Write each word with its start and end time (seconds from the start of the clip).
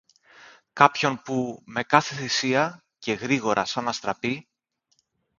κάποιον 0.73 1.21
που, 1.21 1.63
με 1.65 1.83
κάθε 1.83 2.15
θυσία 2.15 2.83
και 2.99 3.13
γρήγορα 3.13 3.65
σαν 3.65 3.87
αστραπή 3.87 4.49